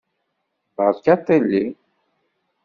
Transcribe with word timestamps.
Beṛka 0.75 1.09
aṭṭili! 1.15 1.65